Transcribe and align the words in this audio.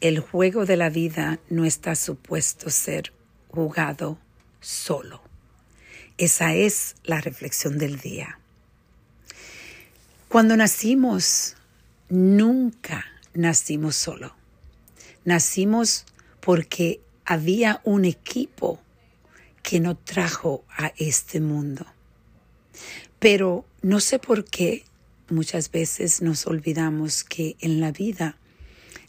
el 0.00 0.20
juego 0.20 0.64
de 0.64 0.76
la 0.76 0.90
vida 0.90 1.40
no 1.48 1.64
está 1.64 1.94
supuesto 1.94 2.70
ser 2.70 3.12
jugado 3.48 4.18
solo. 4.60 5.22
Esa 6.18 6.54
es 6.54 6.96
la 7.04 7.20
reflexión 7.20 7.78
del 7.78 7.98
día. 7.98 8.38
Cuando 10.28 10.56
nacimos, 10.56 11.56
nunca 12.08 13.04
nacimos 13.34 13.96
solo. 13.96 14.34
Nacimos 15.24 16.04
porque 16.40 17.00
había 17.24 17.80
un 17.84 18.04
equipo 18.04 18.80
que 19.62 19.80
nos 19.80 20.02
trajo 20.04 20.64
a 20.70 20.92
este 20.96 21.40
mundo. 21.40 21.86
Pero 23.18 23.64
no 23.82 24.00
sé 24.00 24.18
por 24.18 24.44
qué 24.44 24.84
muchas 25.28 25.70
veces 25.70 26.22
nos 26.22 26.46
olvidamos 26.46 27.24
que 27.24 27.56
en 27.60 27.80
la 27.80 27.92
vida 27.92 28.36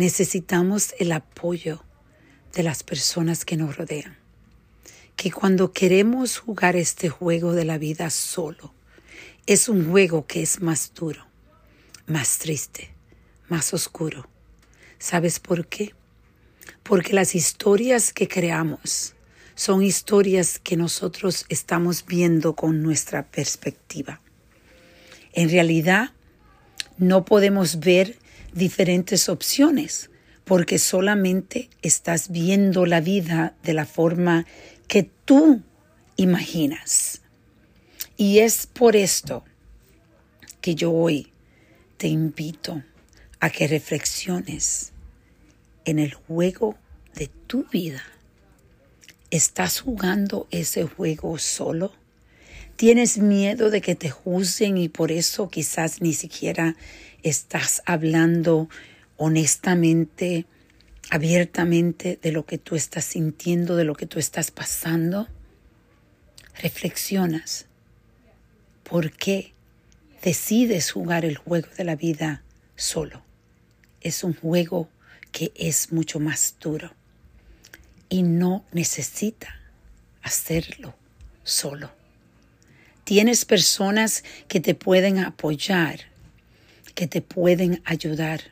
necesitamos 0.00 0.94
el 0.98 1.12
apoyo 1.12 1.84
de 2.54 2.62
las 2.62 2.82
personas 2.82 3.44
que 3.44 3.58
nos 3.58 3.76
rodean. 3.76 4.16
Que 5.14 5.30
cuando 5.30 5.74
queremos 5.74 6.38
jugar 6.38 6.74
este 6.74 7.10
juego 7.10 7.52
de 7.52 7.66
la 7.66 7.76
vida 7.76 8.08
solo, 8.08 8.72
es 9.46 9.68
un 9.68 9.90
juego 9.90 10.26
que 10.26 10.40
es 10.40 10.62
más 10.62 10.94
duro, 10.94 11.26
más 12.06 12.38
triste, 12.38 12.94
más 13.50 13.74
oscuro. 13.74 14.26
¿Sabes 14.98 15.38
por 15.38 15.66
qué? 15.66 15.94
Porque 16.82 17.12
las 17.12 17.34
historias 17.34 18.14
que 18.14 18.26
creamos 18.26 19.14
son 19.54 19.82
historias 19.82 20.58
que 20.58 20.78
nosotros 20.78 21.44
estamos 21.50 22.06
viendo 22.06 22.56
con 22.56 22.82
nuestra 22.82 23.26
perspectiva. 23.26 24.22
En 25.34 25.50
realidad, 25.50 26.12
no 26.96 27.26
podemos 27.26 27.80
ver 27.80 28.16
diferentes 28.52 29.28
opciones 29.28 30.10
porque 30.44 30.78
solamente 30.78 31.70
estás 31.82 32.30
viendo 32.30 32.84
la 32.84 33.00
vida 33.00 33.54
de 33.62 33.72
la 33.72 33.86
forma 33.86 34.46
que 34.88 35.08
tú 35.24 35.62
imaginas. 36.16 37.22
Y 38.16 38.40
es 38.40 38.66
por 38.66 38.96
esto 38.96 39.44
que 40.60 40.74
yo 40.74 40.92
hoy 40.92 41.32
te 41.96 42.08
invito 42.08 42.82
a 43.38 43.50
que 43.50 43.68
reflexiones 43.68 44.92
en 45.84 45.98
el 45.98 46.14
juego 46.14 46.76
de 47.14 47.28
tu 47.46 47.64
vida. 47.70 48.02
¿Estás 49.30 49.80
jugando 49.80 50.48
ese 50.50 50.84
juego 50.84 51.38
solo? 51.38 51.92
¿Tienes 52.76 53.18
miedo 53.18 53.70
de 53.70 53.80
que 53.80 53.94
te 53.94 54.10
juzguen 54.10 54.78
y 54.78 54.88
por 54.88 55.12
eso 55.12 55.48
quizás 55.48 56.00
ni 56.02 56.14
siquiera 56.14 56.76
estás 57.22 57.82
hablando 57.86 58.68
honestamente, 59.16 60.46
abiertamente 61.10 62.18
de 62.22 62.32
lo 62.32 62.46
que 62.46 62.56
tú 62.56 62.74
estás 62.74 63.04
sintiendo, 63.04 63.76
de 63.76 63.84
lo 63.84 63.94
que 63.94 64.06
tú 64.06 64.18
estás 64.18 64.50
pasando? 64.50 65.28
Reflexionas. 66.62 67.66
¿Por 68.82 69.12
qué 69.12 69.52
decides 70.22 70.90
jugar 70.90 71.24
el 71.24 71.36
juego 71.36 71.68
de 71.76 71.84
la 71.84 71.96
vida 71.96 72.42
solo? 72.76 73.22
Es 74.00 74.24
un 74.24 74.34
juego 74.34 74.88
que 75.32 75.52
es 75.54 75.92
mucho 75.92 76.18
más 76.18 76.56
duro 76.60 76.92
y 78.08 78.22
no 78.22 78.64
necesita 78.72 79.60
hacerlo 80.22 80.94
solo. 81.44 81.90
Tienes 83.04 83.44
personas 83.44 84.24
que 84.48 84.60
te 84.60 84.74
pueden 84.74 85.18
apoyar 85.18 86.10
que 87.00 87.06
te 87.06 87.22
pueden 87.22 87.80
ayudar. 87.86 88.42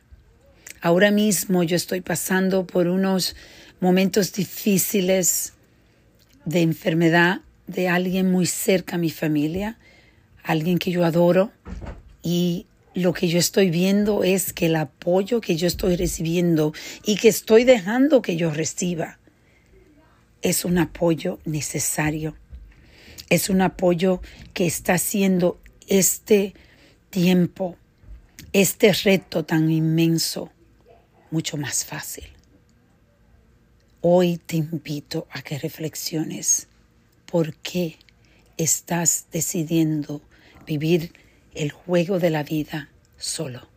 Ahora 0.80 1.10
mismo 1.10 1.64
yo 1.64 1.76
estoy 1.76 2.00
pasando 2.00 2.66
por 2.66 2.88
unos 2.88 3.36
momentos 3.78 4.32
difíciles 4.32 5.52
de 6.46 6.62
enfermedad 6.62 7.42
de 7.66 7.90
alguien 7.90 8.32
muy 8.32 8.46
cerca 8.46 8.96
a 8.96 8.98
mi 8.98 9.10
familia, 9.10 9.76
alguien 10.42 10.78
que 10.78 10.90
yo 10.90 11.04
adoro 11.04 11.52
y 12.22 12.64
lo 12.94 13.12
que 13.12 13.28
yo 13.28 13.38
estoy 13.38 13.68
viendo 13.68 14.24
es 14.24 14.54
que 14.54 14.64
el 14.64 14.76
apoyo 14.76 15.42
que 15.42 15.56
yo 15.56 15.66
estoy 15.66 15.96
recibiendo 15.96 16.72
y 17.04 17.16
que 17.16 17.28
estoy 17.28 17.64
dejando 17.64 18.22
que 18.22 18.36
yo 18.36 18.50
reciba 18.50 19.18
es 20.40 20.64
un 20.64 20.78
apoyo 20.78 21.38
necesario. 21.44 22.34
Es 23.28 23.50
un 23.50 23.60
apoyo 23.60 24.22
que 24.54 24.64
está 24.64 24.94
haciendo 24.94 25.60
este 25.86 26.54
tiempo 27.10 27.76
este 28.52 28.92
reto 28.92 29.44
tan 29.44 29.70
inmenso 29.70 30.50
mucho 31.30 31.56
más 31.56 31.84
fácil. 31.84 32.24
Hoy 34.00 34.38
te 34.38 34.56
invito 34.56 35.26
a 35.30 35.42
que 35.42 35.58
reflexiones 35.58 36.68
por 37.26 37.54
qué 37.56 37.98
estás 38.56 39.26
decidiendo 39.30 40.22
vivir 40.66 41.12
el 41.54 41.72
juego 41.72 42.18
de 42.18 42.30
la 42.30 42.42
vida 42.42 42.88
solo. 43.18 43.68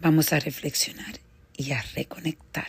Vamos 0.00 0.32
a 0.32 0.40
reflexionar 0.40 1.20
y 1.56 1.72
a 1.72 1.82
reconectar. 1.94 2.68